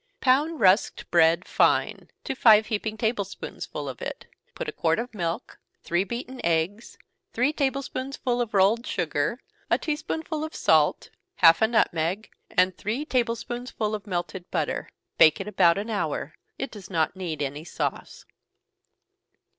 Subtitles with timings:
[0.19, 5.13] _Pound rusked bread fine to five heaping table spoonsful of it, put a quart of
[5.13, 6.97] milk, three beaten eggs,
[7.33, 12.75] three table spoonsful of rolled sugar, a tea spoonful of salt, half a nutmeg, and
[12.79, 14.89] three table spoonsful of melted butter.
[15.19, 18.25] Bake it about an hour it does not need any sauce.